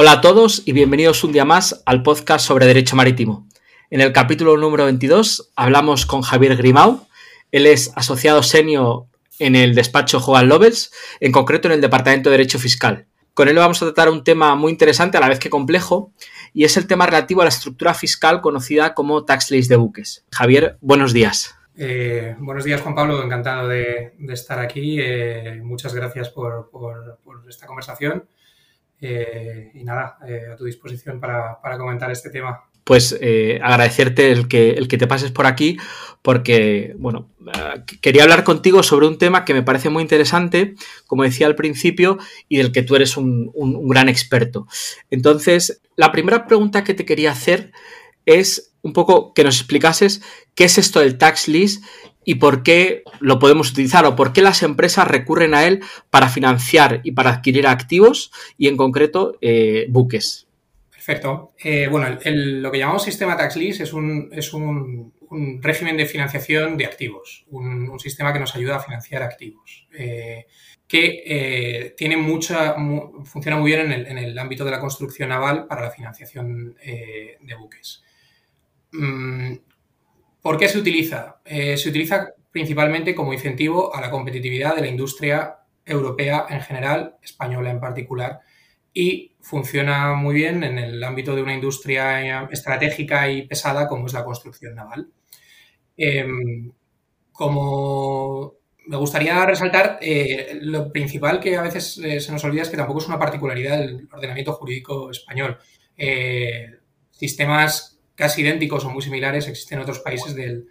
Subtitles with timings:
[0.00, 3.48] Hola a todos y bienvenidos un día más al podcast sobre Derecho Marítimo.
[3.90, 7.08] En el capítulo número 22 hablamos con Javier Grimau.
[7.50, 9.06] Él es asociado senior
[9.40, 13.06] en el despacho Joan Lovells, en concreto en el Departamento de Derecho Fiscal.
[13.34, 16.12] Con él vamos a tratar un tema muy interesante a la vez que complejo
[16.54, 20.24] y es el tema relativo a la estructura fiscal conocida como tax list de buques.
[20.30, 21.56] Javier, buenos días.
[21.74, 23.20] Eh, buenos días, Juan Pablo.
[23.20, 25.00] Encantado de, estar aquí.
[25.00, 26.70] Eh, muchas gracias por
[27.48, 28.22] esta conversación.
[29.00, 32.64] Eh, y nada, eh, a tu disposición para, comentar este tema.
[32.82, 35.78] Pues eh, agradecerte el que, el que te pases por aquí,
[36.22, 37.28] porque, bueno,
[38.00, 40.74] quería hablar contigo sobre un tema que me parece muy interesante,
[41.06, 44.66] como decía al principio, y del que tú eres un, un gran experto.
[45.10, 47.72] Entonces, la primera pregunta que te quería hacer
[48.24, 50.22] es un poco que nos explicases
[50.54, 51.84] qué es esto del tax list
[52.28, 56.28] y por qué lo podemos utilizar o por qué las empresas recurren a él para
[56.28, 60.46] financiar y para adquirir activos y en concreto eh, buques.
[60.90, 61.54] Perfecto.
[61.64, 65.14] Eh, bueno, lo que llamamos sistema tax lease es un, es un,
[65.62, 69.88] régimen de financiación de activos, un, sistema que nos ayuda a financiar activos.
[69.98, 70.44] Eh,
[70.86, 72.74] que tiene mucha,
[73.24, 78.02] funciona muy bien en el, ámbito de la construcción naval para la financiación de buques.
[78.92, 79.54] Mm,
[80.48, 81.42] ¿Por qué se utiliza?
[81.44, 87.16] Eh, se utiliza principalmente como incentivo a la competitividad de la industria europea en general,
[87.22, 88.40] española en particular,
[88.94, 94.14] y funciona muy bien en el ámbito de una industria estratégica y pesada como es
[94.14, 95.10] la construcción naval.
[95.98, 96.72] Em,
[97.30, 98.54] como
[98.86, 102.78] me gustaría resaltar, eh, lo principal que a veces eh, se nos olvida es que
[102.78, 105.58] tampoco es una particularidad del ordenamiento jurídico español.
[107.10, 110.64] sistemas casi idénticos o muy similares existen en otros países de,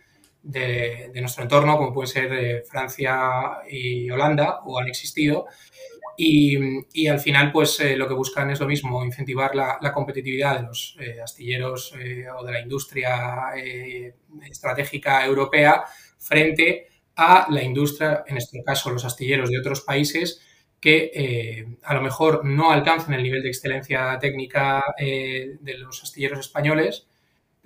[1.21, 5.45] nuestro entorno, como pueden ser eh, Francia y Holanda, o han existido.
[6.17, 10.67] Y, al final, pues eh, lo que buscan es lo mismo, incentivar la, competitividad de
[10.67, 11.93] los eh, astilleros
[12.37, 13.53] o de la industria
[14.49, 15.85] estratégica europea
[16.17, 20.41] frente a la industria, en este caso los astilleros de otros países,
[20.81, 27.07] que a lo mejor no alcanzan el nivel de excelencia técnica de los astilleros españoles,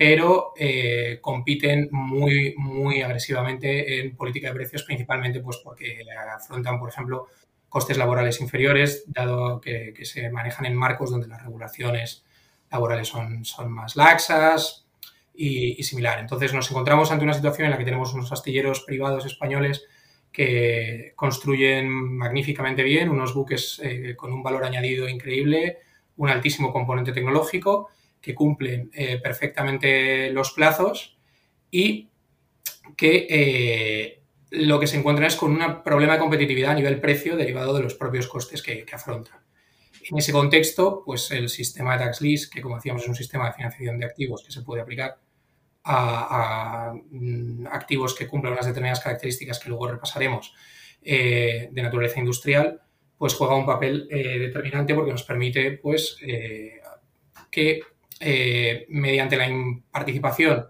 [0.01, 5.99] pero eh, compiten muy, muy agresivamente en política de precios, principalmente pues porque
[6.35, 7.27] afrontan, por ejemplo,
[7.69, 12.25] costes laborales inferiores, dado que, se manejan en marcos donde las regulaciones
[12.71, 14.87] laborales son, son más laxas
[15.35, 16.17] y, similar.
[16.17, 19.85] Entonces nos encontramos ante una situación en la que tenemos unos astilleros privados españoles
[20.31, 25.77] que construyen magníficamente bien, unos buques eh, con un valor añadido increíble,
[26.17, 31.17] un altísimo componente tecnológico que cumplen eh, perfectamente los plazos
[31.71, 32.09] y
[32.95, 37.35] que eh, lo que se encuentran es con un problema de competitividad a nivel precio
[37.35, 39.39] derivado de los propios costes que, afrontan.
[40.09, 43.47] En ese contexto, pues el sistema de tax lease, que como decíamos es un sistema
[43.47, 45.17] de financiación de activos que se puede aplicar
[45.83, 50.53] a, mm, activos que cumplen unas determinadas características que luego repasaremos
[51.01, 52.81] eh, de naturaleza industrial,
[53.17, 56.17] pues juega un papel determinante porque nos permite pues,
[57.51, 57.81] que
[58.23, 59.49] eh, mediante la
[59.89, 60.67] participación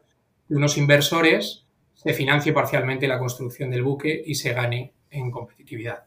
[0.48, 6.06] de unos inversores, se financie parcialmente la construcción del buque y se gane en competitividad.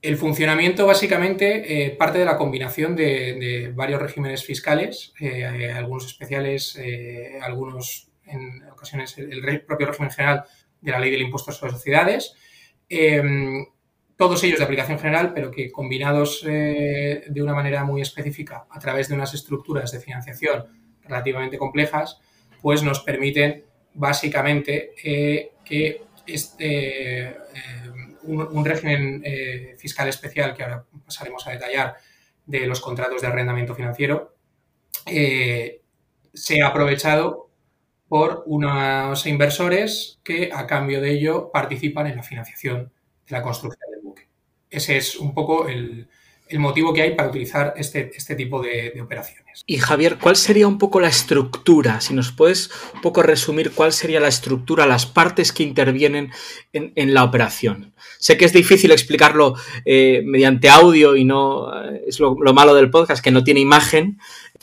[0.00, 6.80] El funcionamiento básicamente eh, parte de la combinación de, varios regímenes fiscales, eh, algunos especiales,
[7.42, 10.44] algunos en ocasiones el, propio régimen general
[10.80, 12.36] de la ley del impuesto sobre sociedades,
[14.18, 18.80] todos ellos de aplicación general, pero que combinados eh, de una manera muy específica a
[18.80, 20.64] través de unas estructuras de financiación
[21.04, 22.20] relativamente complejas,
[22.60, 23.64] pues nos permiten
[23.94, 27.36] básicamente eh, que este, eh,
[28.24, 29.22] un, régimen
[29.78, 31.94] fiscal especial, que ahora pasaremos a detallar,
[32.44, 34.34] de los contratos de arrendamiento financiero,
[36.34, 37.50] sea aprovechado
[38.08, 42.92] por unos inversores que a cambio de ello participan en la financiación
[43.26, 43.88] de la construcción
[44.70, 46.08] ese es un poco el,
[46.58, 49.62] motivo que hay para utilizar este, este tipo de, operaciones.
[49.66, 52.00] Y Javier, ¿cuál sería un poco la estructura?
[52.00, 56.30] Si nos puedes un poco resumir cuál sería la estructura, las partes que intervienen
[56.72, 57.92] en, la operación.
[58.18, 62.90] Sé que es difícil explicarlo eh, mediante audio y no eh, es lo, malo del
[62.90, 64.18] podcast, que no tiene imagen.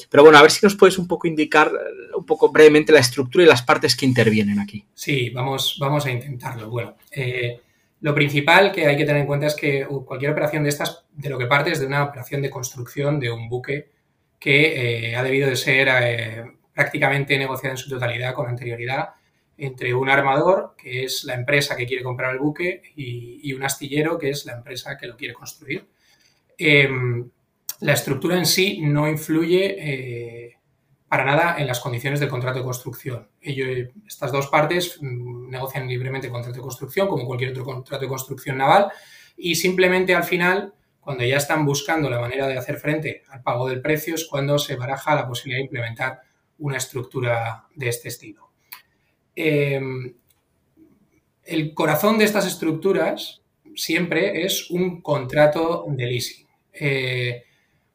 [0.09, 2.99] Pero bueno, a ver si nos puedes un poco indicar eh, un poco brevemente la
[2.99, 4.85] estructura y las partes que intervienen aquí.
[4.95, 6.69] Sí, vamos, vamos a intentarlo.
[6.69, 6.95] Bueno,
[8.05, 11.27] lo principal que hay que tener en cuenta es que cualquier operación de estas, de
[11.27, 13.89] lo que parte es de una operación de construcción de un buque
[14.37, 19.09] que eh, ha debido de ser eh, prácticamente negociada en su totalidad con anterioridad
[19.57, 24.19] entre un armador, que es la empresa que quiere comprar el buque, y, un astillero,
[24.19, 25.87] que es la empresa que lo quiere construir.
[26.59, 27.27] Em,
[27.79, 30.54] la estructura en sí no influye eh,
[31.15, 33.29] para nada en las condiciones del contrato de construcción.
[33.39, 38.57] estas dos partes mm, negocian libremente contrato de construcción, como cualquier otro contrato de construcción
[38.57, 38.91] naval,
[39.37, 43.69] y simplemente al final, cuando ya están buscando la manera de hacer frente al pago
[43.69, 46.19] del precio, es cuando se baraja la posibilidad de implementar
[46.59, 48.49] una estructura de este estilo.
[49.37, 50.15] Em,
[51.45, 53.41] el corazón de estas estructuras
[53.73, 56.47] siempre es un contrato de leasing.
[56.73, 57.43] Eh,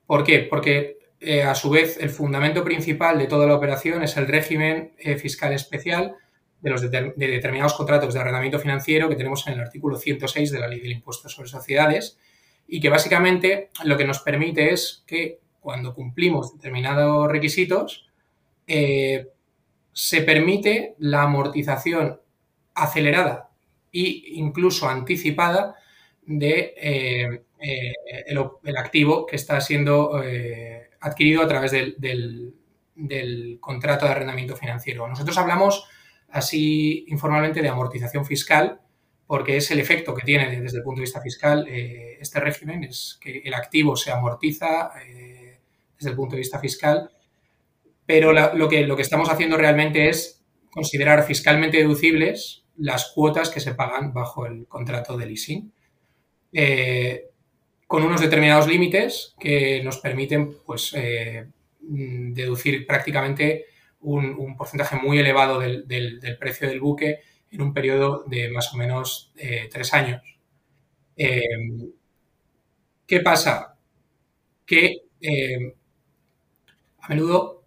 [0.07, 0.39] ¿Por qué?
[0.39, 4.93] Porque eh, a su vez el fundamento principal de toda la operación es el régimen
[4.99, 6.17] eh, fiscal especial
[6.61, 10.69] de los determinados contratos de arrendamiento financiero que tenemos en el artículo 106 de la
[10.69, 12.19] Ley del Impuesto sobre Sociedades
[12.69, 18.07] y que básicamente lo que nos permite es que cuando cumplimos determinados requisitos
[18.67, 22.21] se permite la amortización
[22.75, 23.51] acelerada
[23.93, 25.77] e incluso anticipada
[26.23, 32.55] de eh, eh, activo que está siendo eh, adquirido a través del,
[33.61, 35.09] contrato de arrendamiento financiero.
[35.09, 35.85] Nosotros hablamos
[36.29, 38.81] así informalmente de amortización fiscal
[39.27, 43.19] porque es el efecto que tiene desde el punto de vista fiscal este régimen, es
[43.21, 44.91] que el activo se amortiza
[45.97, 47.11] desde el punto de vista fiscal,
[48.05, 53.61] pero lo, que, lo que estamos haciendo realmente es considerar fiscalmente deducibles las cuotas que
[53.61, 55.73] se pagan bajo el contrato de leasing,
[56.53, 57.30] eh,
[57.91, 61.49] con unos determinados límites que nos permiten pues, eh,
[61.81, 63.65] deducir prácticamente
[64.03, 67.19] un, porcentaje muy elevado del, precio del buque
[67.51, 70.23] en un periodo de más o menos eh, tres años.
[71.17, 71.91] ¿Qué
[73.25, 73.77] pasa?
[74.65, 74.99] Que
[77.01, 77.65] a menudo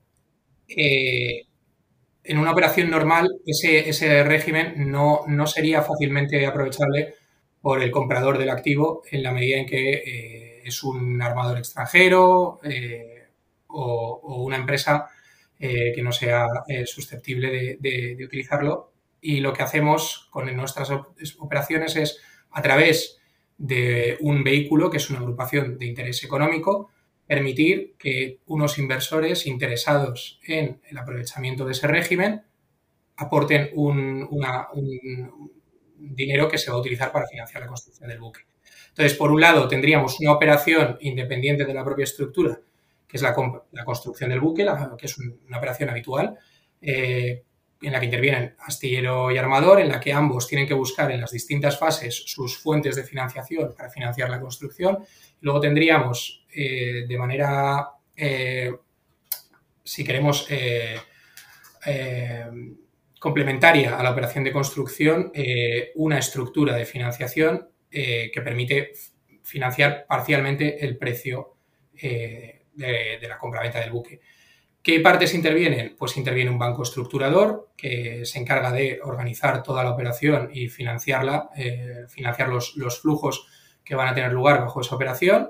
[0.70, 7.16] en una operación normal ese, régimen no, no, sería fácilmente aprovechable
[7.64, 12.60] por el comprador del activo en la medida en que eh, es un armador extranjero
[12.62, 13.30] eh,
[13.68, 15.08] o, una empresa
[15.58, 16.46] eh, que no sea
[16.86, 18.92] susceptible de, de, utilizarlo.
[19.22, 20.92] Y lo que hacemos con nuestras
[21.40, 22.20] operaciones es
[22.52, 23.22] a través
[23.58, 26.90] de un vehículo que es una agrupación de interés económico,
[27.26, 32.42] permitir que unos inversores interesados en el aprovechamiento de ese régimen
[33.16, 34.28] aporten un,
[36.12, 38.42] dinero que se va a utilizar para financiar la construcción del buque.
[38.90, 42.60] Entonces, por un lado, tendríamos una operación independiente de la propia estructura,
[43.08, 44.66] que es la, construcción del buque,
[44.98, 46.38] que es una operación habitual,
[46.82, 47.44] eh,
[47.82, 51.22] en la que intervienen astillero y armador, en la que ambos tienen que buscar en
[51.22, 55.00] las distintas fases sus fuentes de financiación para financiar la construcción.
[55.42, 58.72] Luego tendríamos eh, de manera, eh,
[59.84, 60.48] si queremos,
[63.24, 65.32] complementaria a la operación de construcción,
[65.96, 68.92] una estructura de financiación que permite
[69.44, 71.56] financiar parcialmente el precio
[71.94, 74.20] de, de la compraventa del buque.
[74.82, 75.96] ¿Qué partes intervienen?
[75.98, 81.50] Pues interviene un banco estructurador que se encarga de organizar toda la operación y financiarla,
[82.10, 83.48] financiar los, los, flujos
[83.86, 85.50] que van a tener lugar bajo esa operación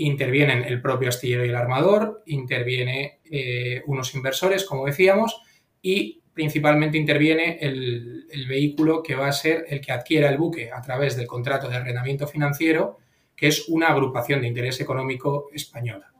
[0.00, 5.42] intervienen el propio astillero y el armador, interviene eh, unos inversores, como decíamos,
[5.82, 10.80] y principalmente interviene el, vehículo que va a ser el que adquiera el buque a
[10.80, 12.96] través del contrato de arrendamiento financiero,
[13.36, 16.10] que es una agrupación de interés económico española.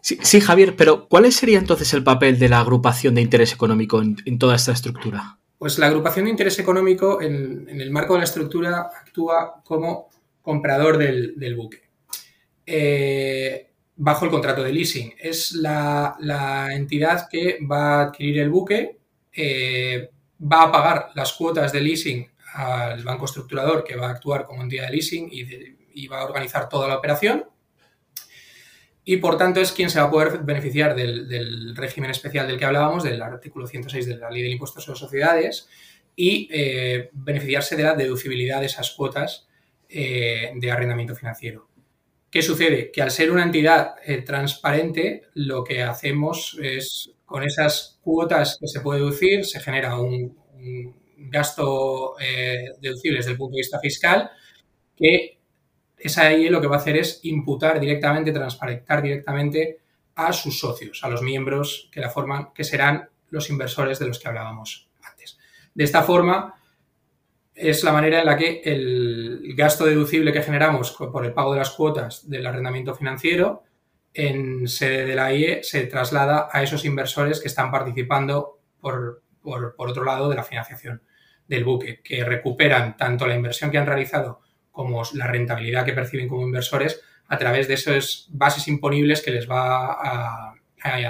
[0.00, 4.38] Sí, Javier, pero ¿cuál sería entonces el papel de la agrupación de interés económico en,
[4.38, 5.38] toda esta estructura?
[5.58, 10.08] Pues la agrupación de interés económico en, el marco de la estructura actúa como
[10.40, 11.82] comprador del buque.
[12.64, 15.12] Eh, bajo el contrato de leasing.
[15.18, 16.16] Es la,
[16.72, 18.97] entidad que va a adquirir el buque,
[19.32, 24.44] eh, va a pagar las cuotas de leasing al banco estructurador que va a actuar
[24.44, 27.44] como entidad de leasing y, va a organizar toda la operación.
[29.04, 32.64] Y por tanto es quien se va a poder beneficiar del, régimen especial del que
[32.64, 35.68] hablábamos, del artículo 106 de la Ley del Impuesto sobre Sociedades,
[36.14, 39.46] y eh, beneficiarse de la deducibilidad de esas cuotas
[39.88, 41.68] de arrendamiento financiero.
[42.30, 42.90] ¿Qué sucede?
[42.90, 48.66] Que al ser una entidad eh, transparente, lo que hacemos es, con esas cuotas que
[48.66, 50.34] se puede deducir, se genera un,
[51.30, 54.30] gasto eh, deducible desde el punto de vista fiscal,
[54.96, 55.38] que
[55.98, 59.80] esa ahí lo que va a hacer es imputar directamente, transparentar directamente
[60.14, 64.18] a sus socios, a los miembros que la forman, que serán los inversores de los
[64.18, 65.38] que hablábamos antes.
[65.74, 66.54] De esta forma,
[67.54, 71.58] es la manera en la que el gasto deducible que generamos por el pago de
[71.58, 73.64] las cuotas del arrendamiento financiero
[74.18, 80.04] en sede de la IE se traslada a esos inversores que están participando por, otro
[80.04, 81.02] lado de la financiación
[81.46, 84.40] del buque, que recuperan tanto la inversión que han realizado
[84.72, 89.48] como la rentabilidad que perciben como inversores a través de esas bases imponibles que les
[89.48, 90.54] va a,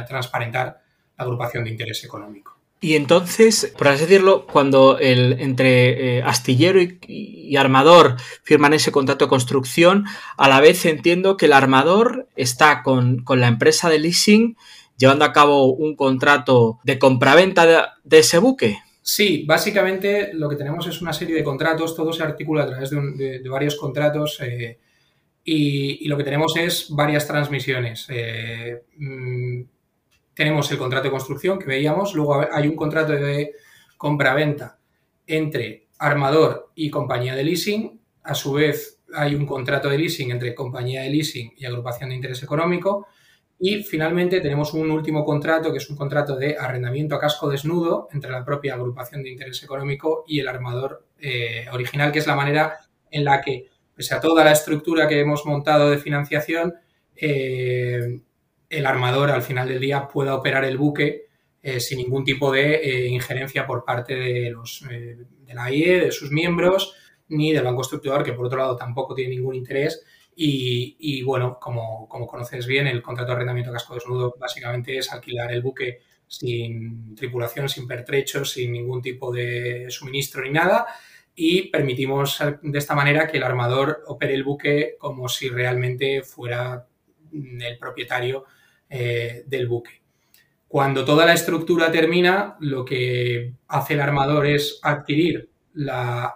[0.07, 0.83] transparentar
[1.17, 2.58] la agrupación de interés económico.
[2.81, 9.25] Y entonces, por así decirlo, cuando el, entre eh, astillero y, armador firman ese contrato
[9.25, 10.05] de construcción,
[10.37, 14.57] a la vez entiendo que el armador está con, la empresa de leasing
[14.97, 18.79] llevando a cabo un contrato de compraventa de, de ese buque.
[19.11, 22.91] Sí, básicamente lo que tenemos es una serie de contratos, todo se articula a través
[22.91, 24.79] de, varios contratos eh,
[25.43, 28.05] y, lo que tenemos es varias transmisiones.
[28.11, 29.63] Eh, mm,
[30.39, 33.55] tenemos el contrato de construcción que veíamos, luego hay un contrato de
[33.97, 34.79] compra-venta
[35.27, 40.55] entre armador y compañía de leasing, a su vez hay un contrato de leasing entre
[40.55, 43.09] compañía de leasing y agrupación de interés económico,
[43.59, 48.07] y finalmente tenemos un último contrato, que es un contrato de arrendamiento a casco desnudo
[48.13, 52.37] entre la propia agrupación de interés económico y el armador eh, original, que es la
[52.37, 52.79] manera
[53.11, 56.75] en la que, pese a toda la estructura que hemos montado de financiación,
[57.17, 58.21] eh,
[58.69, 61.29] el armador al final del día pueda operar el buque
[61.63, 66.31] eh, sin ningún tipo de injerencia por parte de, los, de la IE, de sus
[66.31, 66.95] miembros,
[67.29, 70.05] ni del banco estructurador, que por otro lado tampoco tiene ningún interés.
[70.41, 75.63] Y, bueno, como, conoces bien, el contrato de arrendamiento casco desnudo básicamente es alquilar el
[75.63, 75.99] buque
[76.29, 80.87] sin tripulación, sin pertrechos, sin ningún tipo de suministro ni nada.
[81.35, 86.87] Y permitimos de esta manera que el armador opere el buque como si realmente fuera
[87.33, 88.45] el propietario
[88.89, 90.03] eh, del buque.
[90.67, 96.35] Cuando toda la estructura termina, lo que hace el armador es adquirir la,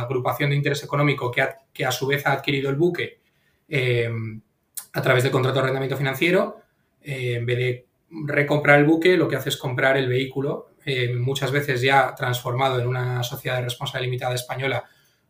[0.00, 3.22] agrupación de interés económico que, a su vez ha adquirido el buque
[3.74, 4.38] Em,
[4.92, 6.60] a través del contrato de arrendamiento financiero.
[7.00, 11.14] Eh, en vez de recomprar el buque, lo que hace es comprar el vehículo, eh,
[11.14, 14.84] muchas veces ya transformado en una sociedad de responsabilidad limitada española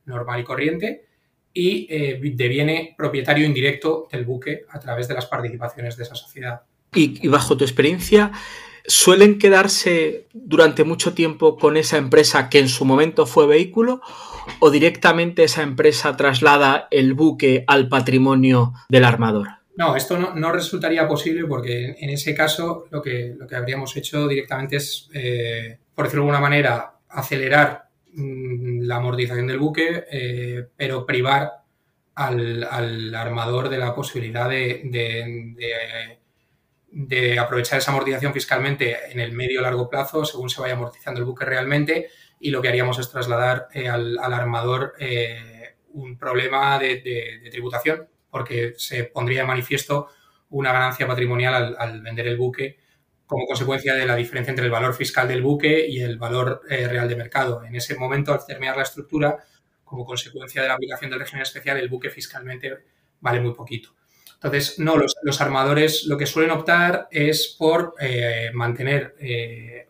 [0.07, 1.07] normal y corriente,
[1.55, 6.63] y eh, deviene propietario indirecto del buque a través de las participaciones de esa sociedad.
[6.95, 8.33] y bajo tu experiencia,
[8.87, 14.01] ¿suelen quedarse durante mucho tiempo con esa empresa que en su momento fue vehículo
[14.61, 19.49] o directamente esa empresa traslada el buque al patrimonio del armador?
[19.75, 24.29] No, esto no, resultaría posible porque en ese caso lo que, lo que habríamos hecho
[24.29, 31.07] directamente es, eh, por decirlo de alguna manera, acelerar la amortización del buque, eh, pero
[31.07, 31.63] privar
[32.15, 36.19] al, armador de la posibilidad de,
[36.91, 41.27] de, aprovechar esa amortización fiscalmente en el medio largo plazo, según se vaya amortizando el
[41.27, 47.41] buque realmente, y lo que haríamos es trasladar eh, al, armador eh, un problema de,
[47.51, 50.09] tributación porque se pondría de manifiesto
[50.51, 52.79] una ganancia patrimonial al, vender el buque
[53.33, 56.87] como consecuencia de la diferencia entre el valor fiscal del buque y el valor eh,
[56.87, 57.65] real de mercado.
[57.65, 59.39] En ese momento, al terminar la estructura,
[59.85, 62.79] como consecuencia de la aplicación del régimen especial, el buque fiscalmente
[63.21, 63.91] vale muy poquito.
[64.35, 67.95] Entonces, no, los, armadores lo que suelen optar es por
[68.53, 69.15] mantener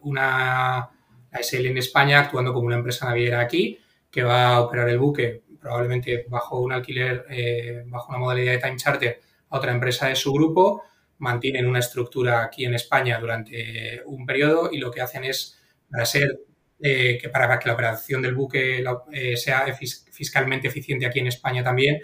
[0.02, 0.90] una
[1.32, 3.78] SL en España actuando como una empresa naviera aquí
[4.10, 8.58] que va a operar el buque probablemente bajo un alquiler, eh, bajo una modalidad de
[8.58, 10.82] time charter a otra empresa de su grupo,
[11.22, 15.58] mantienen una estructura aquí en España durante un periodo y lo que hacen es,
[15.90, 16.40] para ser,
[16.80, 19.66] eh, que para que la operación del buque eh, sea
[20.10, 22.00] fiscalmente eficiente aquí en España también,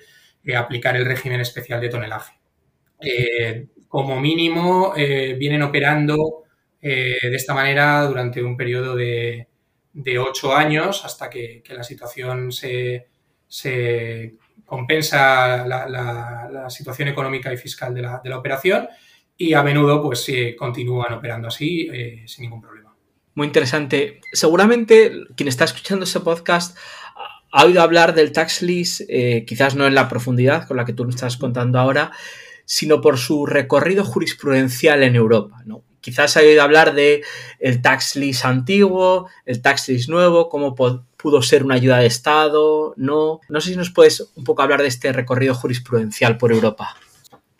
[0.56, 2.32] aplicar el régimen especial de tonelaje.
[3.88, 6.44] como mínimo, vienen operando
[6.80, 9.48] eh, de esta manera durante un periodo de,
[10.20, 13.08] ocho años hasta que, la situación se,
[14.64, 18.88] compensa la, situación económica y fiscal de la, operación
[19.38, 20.26] y a menudo pues
[20.58, 22.94] continúan operando así eh, sin ningún problema.
[23.34, 24.20] Muy interesante.
[24.32, 26.76] Seguramente quien está escuchando ese podcast
[27.50, 30.92] ha oído hablar del tax lease, eh, quizás no en la profundidad con la que
[30.92, 32.10] tú nos estás contando ahora,
[32.66, 35.62] sino por su recorrido jurisprudencial en Europa.
[35.64, 35.84] ¿no?
[36.00, 37.22] quizás ha oído hablar de
[37.58, 42.94] el tax lease antiguo, el tax lease nuevo, cómo pudo ser una ayuda de Estado,
[42.96, 43.40] no.
[43.48, 46.96] No sé si nos puedes un poco hablar de este recorrido jurisprudencial por Europa.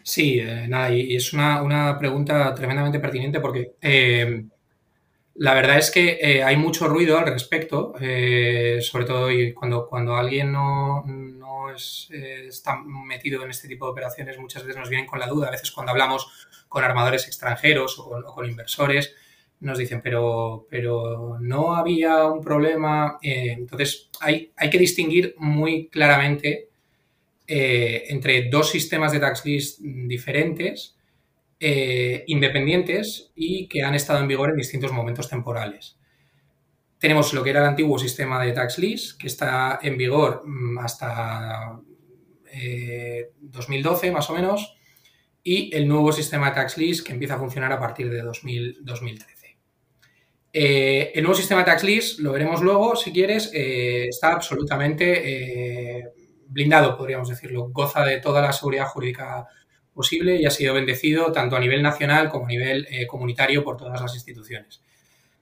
[0.09, 4.45] Sí, eh, nada, y es una, pregunta tremendamente pertinente porque eh,
[5.35, 10.17] la verdad es que eh, hay mucho ruido al respecto, eh, sobre todo cuando, cuando
[10.17, 11.05] alguien no,
[12.11, 15.49] eh, está metido en este tipo de operaciones, muchas veces nos vienen con la duda.
[15.49, 19.15] A veces cuando hablamos con armadores extranjeros o con, inversores,
[19.61, 23.19] nos dicen, pero, pero no había un problema.
[23.23, 26.71] entonces, hay, hay que distinguir muy claramente
[27.49, 30.97] entre dos sistemas de tax list diferentes
[31.59, 35.99] eh, independientes y que han estado en vigor en distintos momentos temporales.
[36.99, 40.79] Tenemos lo que era el antiguo sistema de tax lease, que está en vigor mm,
[40.79, 41.81] hasta
[43.41, 44.79] 2012 más o menos
[45.43, 49.39] y el nuevo sistema de tax list que empieza a funcionar a partir de 2013.
[50.53, 55.99] Eh, el nuevo sistema de tax list, lo veremos luego si quieres, eh, está absolutamente
[55.99, 56.05] eh,
[56.49, 57.69] blindado, podríamos decirlo.
[57.69, 59.47] Goza de toda la seguridad jurídica
[59.93, 64.01] posible y ha sido bendecido tanto a nivel nacional como a nivel comunitario por todas
[64.01, 64.81] las instituciones.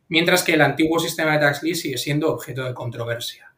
[0.08, 3.52] Mientras que el antiguo sistema de tax list sigue siendo objeto de controversia.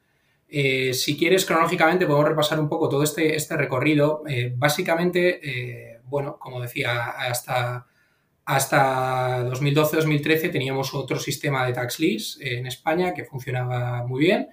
[0.48, 4.22] si quieres, cronológicamente podemos repasar un poco todo este, este recorrido.
[4.56, 7.86] básicamente, bueno, como decía, hasta,
[8.44, 14.48] hasta 2012-2013 teníamos otro sistema de tax lease en España que funcionaba muy bien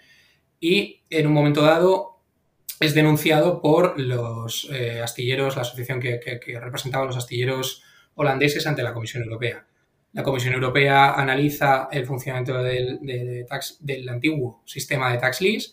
[0.59, 2.14] y en un momento dado
[2.79, 6.19] es denunciado por los eh, astilleros, la asociación que,
[6.59, 7.83] representaba a los astilleros
[8.15, 9.65] holandeses ante la Comisión Europea.
[10.13, 12.99] La Comisión Europea analiza el funcionamiento del,
[13.79, 15.71] del antiguo sistema de tax lease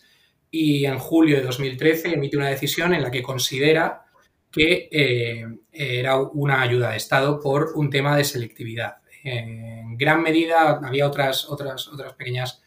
[0.51, 4.03] y en julio de 2013 emite una decisión en la que considera
[4.51, 8.97] que eh, era una ayuda de Estado por un tema de selectividad.
[9.23, 12.62] En gran medida, había otras, otras, otras pequeñas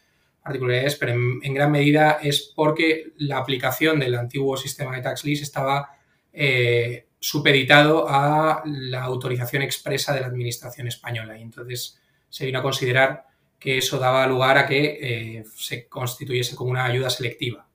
[0.47, 5.43] particularidades, pero en, gran medida es porque la aplicación del antiguo sistema de tax lease
[5.43, 5.91] estaba
[6.33, 12.63] eh, supeditado a la autorización expresa de la Administración española y entonces se vino a
[12.63, 13.25] considerar
[13.59, 17.67] que eso daba lugar a que eh, se constituyese como una ayuda selectiva.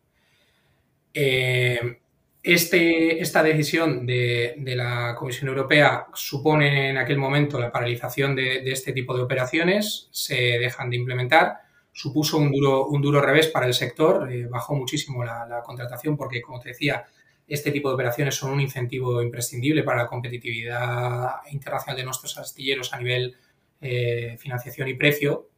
[2.43, 8.93] Este, esta decisión de, la Comisión Europea supone en aquel momento la paralización de, este
[8.93, 11.57] tipo de operaciones, se dejan de implementar,
[11.91, 16.41] supuso un duro, un duro revés para el sector, eh, bajó muchísimo la, contratación porque,
[16.41, 17.05] como te decía,
[17.47, 22.93] este tipo de operaciones son un incentivo imprescindible para la competitividad internacional de nuestros astilleros
[22.93, 23.35] a nivel
[23.81, 25.49] eh, financiación y precio.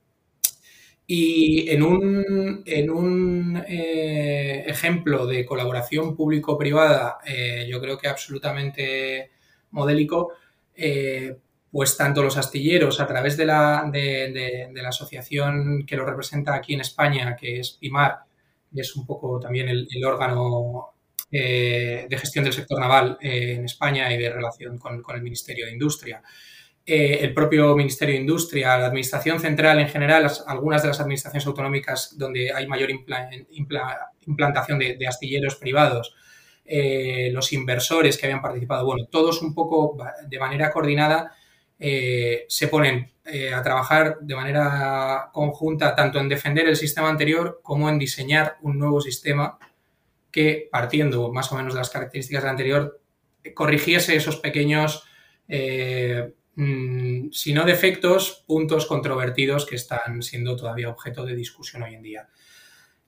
[1.05, 7.19] Y en un, en un eh, ejemplo de colaboración público-privada,
[7.67, 9.31] yo creo que absolutamente
[9.71, 10.31] modélico,
[11.73, 16.75] pues tanto los astilleros a través de la, de, la asociación que lo representa aquí
[16.75, 18.19] en España, que es PIMAR,
[18.73, 20.93] que es un poco también el, órgano
[21.29, 25.71] de gestión del sector naval en España y de relación con, con el Ministerio de
[25.71, 26.21] Industria,
[26.85, 31.47] eh, el propio Ministerio de Industria, la Administración Central en general, algunas de las administraciones
[31.47, 32.89] autonómicas donde hay mayor
[34.25, 36.13] implantación de, astilleros privados,
[36.65, 41.31] eh, los inversores que habían participado, bueno, todos un poco de manera coordinada
[41.85, 43.11] eh, se ponen
[43.55, 48.77] a trabajar de manera conjunta tanto en defender el sistema anterior como en diseñar un
[48.77, 49.57] nuevo sistema
[50.29, 53.01] que, partiendo más o menos de las características del anterior,
[53.55, 55.05] corrigiese esos pequeños
[56.55, 62.29] Mm, sino defectos, puntos controvertidos que están siendo todavía objeto de discusión hoy en día.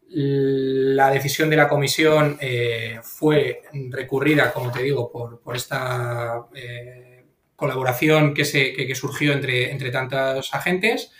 [0.08, 7.15] La decisión de la comisión eh, fue recurrida, como te digo, por, esta eh,
[7.56, 11.12] colaboración que, se, surgió entre, entre tantos agentes.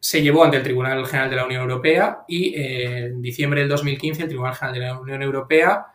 [0.00, 3.68] Se llevó ante el Tribunal General de la Unión Europea y eh, en diciembre del
[3.68, 5.86] 2015 el Tribunal General de la Unión Europea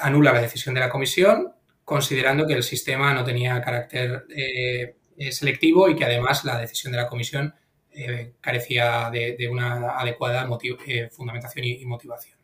[0.00, 1.52] anula la decisión de la comisión
[1.84, 6.92] considerando que el sistema no tenía carácter eh, eh, selectivo y que además la decisión
[6.92, 7.54] de la comisión
[8.40, 10.48] carecía de, una adecuada
[11.10, 12.38] fundamentación y, motivación.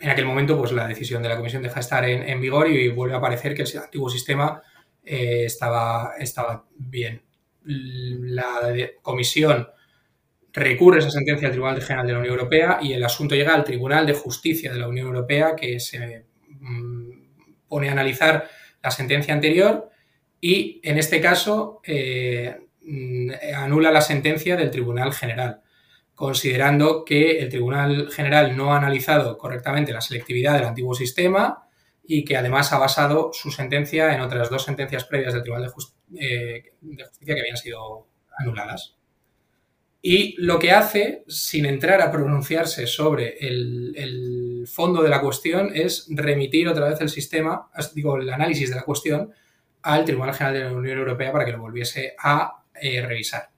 [0.00, 2.88] En aquel momento, pues la decisión de la comisión deja de estar en, vigor y
[2.88, 4.62] vuelve a parecer que el antiguo sistema
[5.04, 7.22] estaba, estaba bien.
[7.64, 9.68] La comisión
[10.52, 13.64] recurre esa sentencia al Tribunal General de la Unión Europea y el asunto llega al
[13.64, 16.24] Tribunal de Justicia de la Unión Europea, que se
[16.60, 17.10] Mm,
[17.68, 18.48] pone a analizar
[18.82, 19.88] la sentencia anterior
[20.40, 25.62] y en este caso eh, mm, anula la sentencia del Tribunal General,
[26.20, 31.66] considerando que el Tribunal General no ha analizado correctamente la selectividad del antiguo sistema
[32.04, 35.72] y que además ha basado su sentencia en otras dos sentencias previas del Tribunal
[36.08, 38.06] de, eh, Justicia que habían sido
[38.36, 38.98] anuladas.
[40.02, 46.06] Y lo que hace, sin entrar a pronunciarse sobre el, fondo de la cuestión, es
[46.10, 49.32] remitir otra vez el sistema, digo, el análisis de la cuestión
[49.80, 53.48] al Tribunal General de la Unión Europea para que lo volviese a eh, revisar.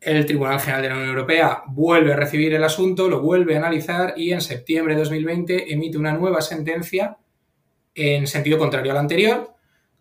[0.00, 3.58] El Tribunal General de la Unión Europea vuelve a recibir el asunto, lo vuelve a
[3.58, 7.18] analizar y en septiembre de 2020 emite una nueva sentencia
[7.94, 9.54] en sentido contrario al anterior,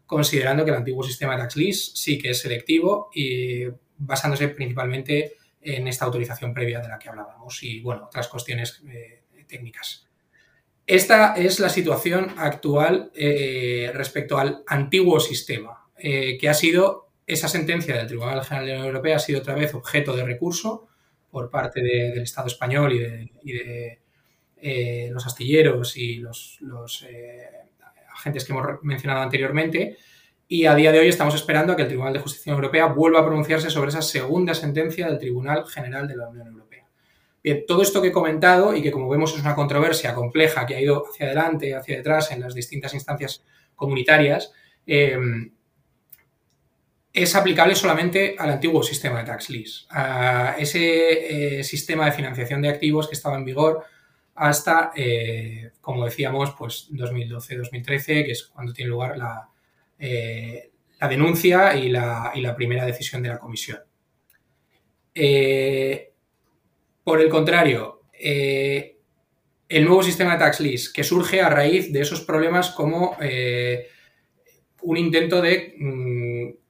[0.06, 3.66] considerando que el antiguo sistema de tax sí que es selectivo y
[3.98, 9.24] basándose principalmente en esta autorización previa de la que hablábamos y, bueno, otras cuestiones eh,
[9.48, 10.08] técnicas.
[10.86, 17.50] Esta es la situación actual eh, respecto al antiguo sistema, eh, que ha sido, esa
[17.50, 20.88] sentencia del Tribunal General de la Unión Europea ha sido otra vez objeto de recurso
[21.30, 24.00] por parte del Estado español y de,
[25.12, 27.06] los astilleros y los, los
[28.16, 29.98] agentes que hemos mencionado anteriormente.
[30.48, 33.20] Y a día de hoy estamos esperando a que el Tribunal de Justicia Europea vuelva
[33.20, 36.86] a pronunciarse sobre esa segunda sentencia del Tribunal General de la Unión Europea.
[37.44, 40.76] Bien, todo esto que he comentado y que como vemos es una controversia compleja que
[40.76, 43.44] ha ido hacia adelante, hacia detrás en las distintas instancias
[43.76, 44.54] comunitarias,
[44.86, 45.18] eh,
[47.18, 52.62] es aplicable solamente al antiguo sistema de tax lease, a ese eh, sistema de financiación
[52.62, 53.84] de activos que estaba en vigor
[54.36, 59.50] hasta, eh, como decíamos, pues 2012-2013, que es cuando tiene lugar la,
[59.98, 63.80] eh, la denuncia y la, primera decisión de la comisión.
[67.04, 72.22] Por el contrario, el nuevo sistema de tax lease que surge a raíz de esos
[72.22, 73.18] problemas como
[74.84, 76.67] un intento de mm,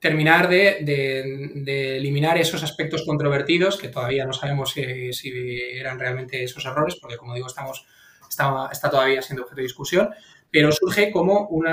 [0.00, 6.96] terminar de, eliminar esos aspectos controvertidos que todavía no sabemos si, eran realmente esos errores,
[6.96, 7.86] porque como digo, estamos,
[8.28, 10.10] está, está todavía siendo objeto de discusión,
[10.50, 11.64] pero surge como un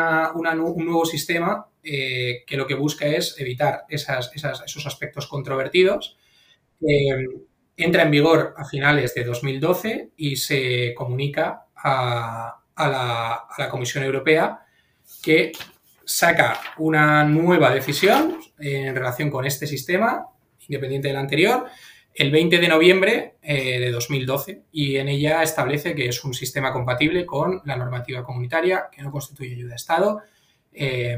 [0.86, 6.18] nuevo sistema eh, que lo que busca es evitar esos aspectos controvertidos.
[7.78, 14.66] entra en vigor a finales de 2012 y se comunica a, la, Comisión Europea
[15.22, 15.52] que
[16.06, 20.28] saca una nueva decisión en relación con este sistema,
[20.68, 21.66] independiente del anterior,
[22.16, 26.72] el 20 de noviembre eh, de 2012 y en ella establece que es un sistema
[26.72, 30.22] compatible con la normativa comunitaria, que no constituye ayuda de Estado
[30.72, 31.18] eh,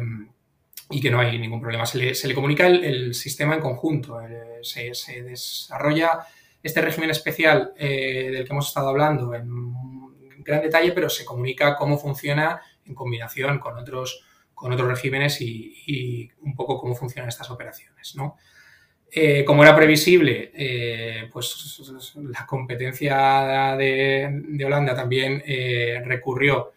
[0.89, 1.86] y que no hay ningún problema.
[1.86, 6.26] Se le, comunica el, sistema en conjunto, eh, se, desarrolla
[6.63, 12.00] este régimen especial del que hemos estado hablando en gran detalle, pero se comunica cómo
[12.00, 14.26] funciona en combinación con otros,
[14.58, 18.15] con otros regímenes y, un poco cómo funcionan estas operaciones.
[18.15, 18.38] ¿no?
[19.12, 21.80] Eh, como era previsible, eh, pues
[22.15, 26.74] la competencia de, Holanda también eh, recurrió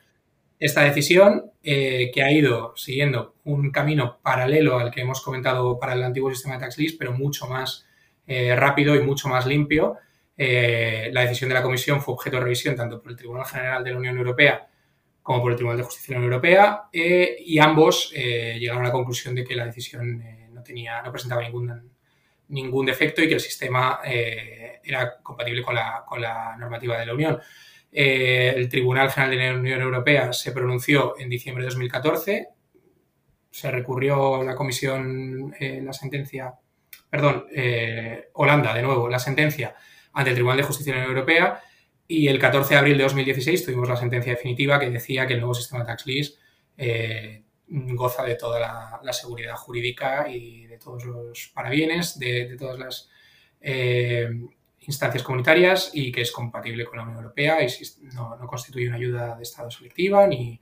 [0.59, 6.03] esta decisión, que ha ido siguiendo un camino paralelo al que hemos comentado para el
[6.03, 7.87] antiguo sistema de tax list, pero mucho más
[8.27, 9.97] rápido y mucho más limpio.
[10.37, 13.91] la decisión de la Comisión fue objeto de revisión tanto por el Tribunal General de
[13.91, 14.70] la Unión Europea
[15.31, 18.93] como por el Tribunal de Justicia de la Unión Europea, y ambos llegaron a la
[18.93, 21.91] conclusión de que la decisión no, tenía, no presentaba ningún
[22.51, 27.39] ningún defecto y que el sistema eh, era compatible con la, normativa de la Unión.
[27.93, 32.49] Eh, el Tribunal General de la Unión Europea se pronunció en diciembre de 2014,
[33.51, 36.55] se recurrió la comisión eh, la sentencia,
[37.09, 37.47] perdón,
[38.35, 39.75] Holanda, de nuevo, la sentencia
[40.13, 41.63] ante el Tribunal de Justicia de la Unión Europea
[42.11, 45.41] y el 14 de abril de 2016 tuvimos la sentencia definitiva que decía que el
[45.41, 46.35] nuevo sistema tax lease
[47.69, 48.59] goza de toda
[49.03, 53.11] la, seguridad jurídica y de todos los parabienes, de, todas las
[53.61, 54.29] eh,
[54.81, 57.69] instancias comunitarias y que es compatible con la Unión Europea y
[58.13, 60.61] no, constituye una ayuda de Estado selectiva ni,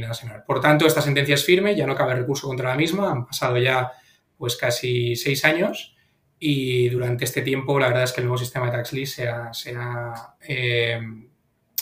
[0.00, 0.46] nada similar.
[0.46, 3.58] Por tanto, esta sentencia es firme, ya no cabe recurso contra la misma, han pasado
[3.58, 3.92] ya
[4.38, 5.94] pues casi seis años
[6.40, 9.74] y durante este tiempo la verdad es que el nuevo sistema de tax lease se
[9.76, 11.00] ha, eh,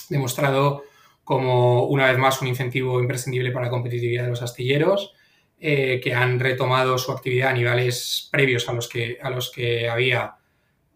[0.08, 0.84] demostrado
[1.24, 5.12] como una vez más un incentivo imprescindible para la competitividad de los astilleros,
[5.58, 9.88] eh, que han retomado su actividad a niveles previos a los que, a los que
[9.88, 10.36] había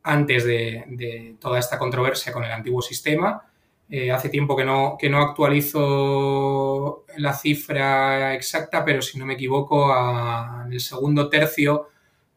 [0.03, 3.43] antes de, toda esta controversia con el antiguo sistema.
[3.89, 9.35] Eh, hace tiempo que no, que no actualizo la cifra exacta, pero si no me
[9.35, 9.93] equivoco,
[10.65, 11.89] en el segundo tercio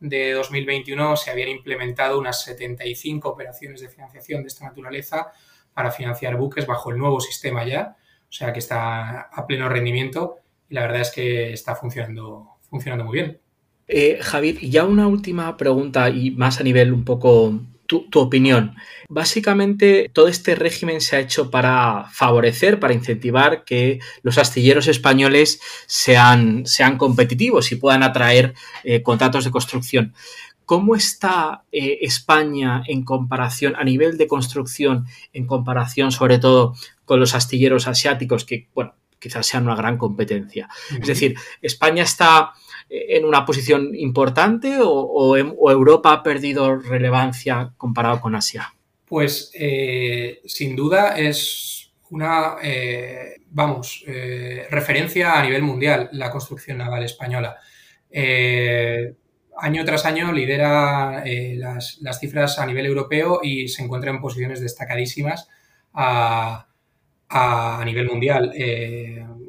[0.03, 5.31] de 2021 se habían implementado unas 75 operaciones de financiación de esta naturaleza
[5.73, 7.95] para financiar buques bajo el nuevo sistema ya,
[8.27, 10.39] o sea que está a pleno rendimiento
[10.69, 13.39] y la verdad es que está funcionando, funcionando muy bien.
[13.87, 18.75] Eh, Javier, ya una última pregunta y más a nivel un poco tu, opinión.
[19.09, 25.59] Básicamente, todo este régimen se ha hecho para favorecer, para incentivar que los astilleros españoles
[25.85, 30.13] sean, sean competitivos y puedan atraer eh, contratos de construcción.
[30.65, 37.19] ¿Cómo está eh, España en comparación, a nivel de construcción, en comparación sobre todo con
[37.19, 40.69] los astilleros asiáticos, que, bueno, quizás sean una gran competencia?
[40.99, 42.53] Es decir, ¿España está
[42.89, 48.73] en una posición importante o, Europa ha perdido relevancia comparado con Asia?
[49.05, 52.55] Pues eh, sin duda es una,
[53.49, 54.03] vamos,
[54.69, 57.57] referencia a nivel mundial la construcción naval española
[59.57, 64.61] año tras año lidera eh, las, cifras a nivel europeo y se encuentra en posiciones
[64.61, 65.49] destacadísimas
[65.93, 66.67] a,
[67.85, 68.53] nivel mundial.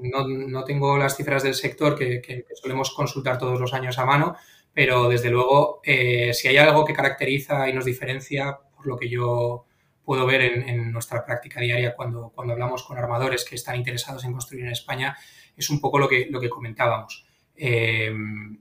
[0.05, 0.11] Eh,
[0.49, 4.37] no, tengo las cifras del sector que, solemos consultar todos los años a mano,
[4.73, 9.09] pero desde luego, eh, si hay algo que caracteriza y nos diferencia, por lo que
[9.09, 9.67] yo,
[10.05, 14.33] puedo ver en, nuestra práctica diaria cuando, cuando hablamos con armadores que están interesados en
[14.33, 15.17] construir en España,
[15.57, 17.27] es un poco lo que, lo que comentábamos.
[17.57, 18.59] Em,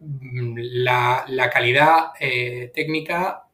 [0.00, 3.44] la, calidad eh, técnica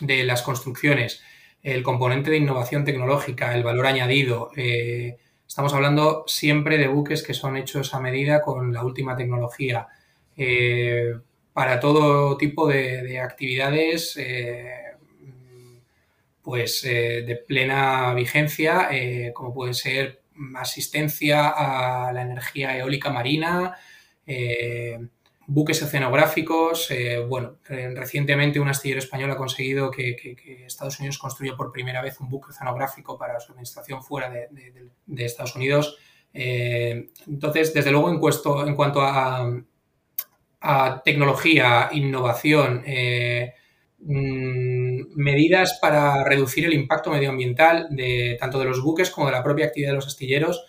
[0.00, 1.22] de las construcciones,
[1.62, 4.50] el componente de innovación tecnológica, el valor añadido.
[4.56, 5.16] Eh,
[5.54, 9.86] estamos hablando siempre de buques que son hechos a medida con la última tecnología.
[10.36, 11.14] Eh,
[11.52, 14.18] para todo tipo de, actividades,
[16.42, 18.88] pues de plena vigencia,
[19.32, 20.22] como puede ser
[20.56, 23.76] asistencia a la energía eólica marina,
[24.26, 25.06] eh,
[25.46, 26.90] buques oceanográficos.
[26.90, 32.20] Eh, bueno, recientemente un astillero español ha conseguido que, Estados Unidos construya por primera vez
[32.20, 35.98] un buque oceanográfico para su administración fuera de, Estados Unidos.
[36.32, 39.62] Eh, entonces, desde luego, en, en cuanto a,
[41.04, 42.82] tecnología, innovación,
[43.98, 49.42] mm, medidas para reducir el impacto medioambiental de tanto de los buques como de la
[49.42, 50.64] propia actividad de los astilleros,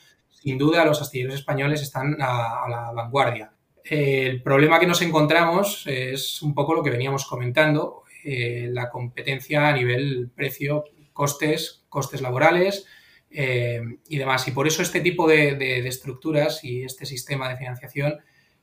[0.46, 3.55] sin duda los astilleros españoles están a, la vanguardia.
[3.88, 9.68] El problema que nos encontramos es un poco lo que veníamos comentando, eh, la competencia
[9.68, 12.88] a nivel precio, costes, costes laborales
[13.30, 14.48] eh, y demás.
[14.48, 18.18] Y por eso este tipo de, estructuras y este sistema de financiación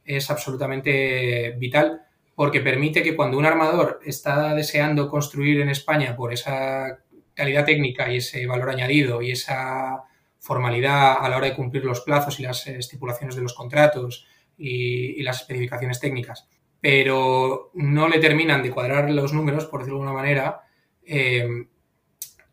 [0.05, 2.03] es absolutamente vital
[2.35, 6.99] porque permite que cuando un armador está deseando construir en España por esa
[7.35, 10.03] calidad técnica y ese valor añadido y esa
[10.41, 15.23] formalidad a la hora de cumplir los plazos y las estipulaciones de los contratos y,
[15.23, 16.49] las especificaciones técnicas,
[16.81, 20.61] pero no le terminan de cuadrar los números, por decirlo de alguna manera,
[21.05, 21.67] eh,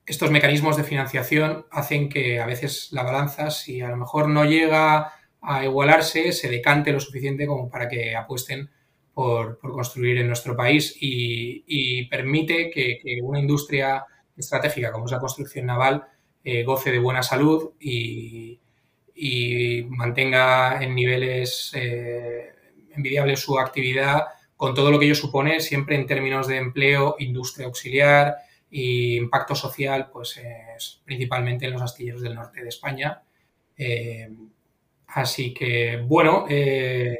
[0.05, 4.43] estos mecanismos de financiación hacen que a veces la balanza, si a lo mejor no
[4.43, 8.69] llega a igualarse, se decante lo suficiente como para que apuesten
[9.13, 15.65] por, construir en nuestro país y, permite que, una industria estratégica como es la construcción
[15.65, 16.07] naval
[16.43, 18.59] eh, goce de buena salud y,
[19.89, 22.53] mantenga en niveles eh,
[22.95, 24.23] envidiables su actividad
[24.55, 28.35] con todo lo que ello supone, siempre en términos de empleo, industria auxiliar
[28.71, 30.39] e impacto social, pues
[31.05, 33.21] principalmente en los astilleros del norte de España.
[33.77, 34.29] Eh,
[35.07, 37.17] así que, bueno, el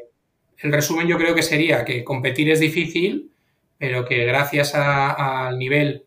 [0.72, 3.32] resumen yo creo que sería que competir es difícil,
[3.78, 6.04] pero que gracias al nivel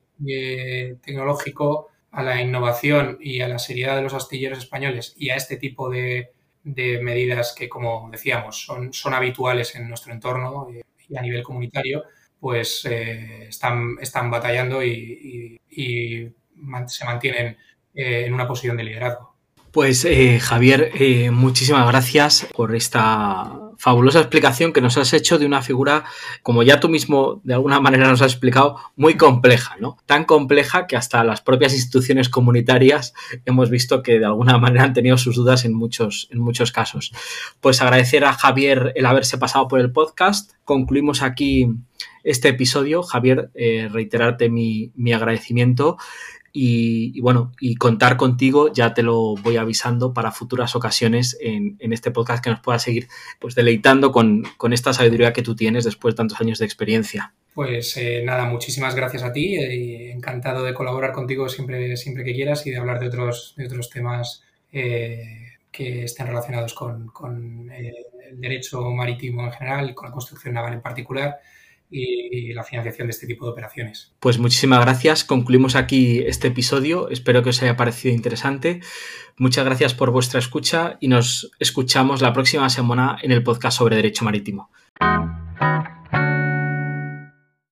[1.01, 5.57] tecnológico a la innovación y a la seriedad de los astilleros españoles y a este
[5.57, 6.29] tipo de,
[6.63, 10.67] medidas que, como decíamos, son, son habituales en nuestro entorno
[11.09, 12.03] y a nivel comunitario,
[12.39, 15.59] pues eh, están, están batallando y,
[16.87, 17.57] se mantienen
[17.95, 19.35] eh, en una posición de liderazgo.
[19.71, 20.91] Pues eh, Javier,
[21.31, 26.05] muchísimas gracias por esta fabulosa explicación que nos has hecho de una figura,
[26.41, 29.97] como ya tú mismo de alguna manera nos has explicado, muy compleja, ¿no?
[30.05, 33.13] Tan compleja que hasta las propias instituciones comunitarias
[33.45, 37.11] hemos visto que de alguna manera han tenido sus dudas en muchos, en muchos casos.
[37.61, 40.53] Pues agradecer a Javier el haberse pasado por el podcast.
[40.63, 41.69] Concluimos aquí
[42.23, 43.03] este episodio.
[43.03, 45.97] Javier, eh, reiterarte mi, mi agradecimiento
[46.55, 52.11] y, bueno, y contar contigo, ya te lo voy avisando para futuras ocasiones en, este
[52.11, 53.07] podcast que nos pueda seguir
[53.39, 57.33] pues deleitando con, esta sabiduría que tú tienes después de tantos años de experiencia.
[57.55, 62.33] Pues eh, nada, muchísimas gracias a ti y encantado de colaborar contigo siempre, siempre que
[62.33, 67.71] quieras y de hablar de otros, de otros temas eh, que estén relacionados con, con
[67.71, 67.93] eh,
[68.29, 71.39] el derecho marítimo en general con la construcción naval en particular
[71.89, 74.13] y la financiación de este tipo de operaciones.
[74.19, 75.23] Pues muchísimas gracias.
[75.23, 77.09] Concluimos aquí este episodio.
[77.09, 78.81] Espero que os haya parecido interesante.
[79.37, 83.95] Muchas gracias por vuestra escucha y nos escuchamos la próxima semana en el podcast sobre
[83.95, 84.69] Derecho Marítimo.